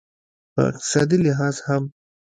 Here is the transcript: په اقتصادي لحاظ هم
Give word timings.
په 0.53 0.61
اقتصادي 0.71 1.17
لحاظ 1.25 1.55
هم 1.67 1.83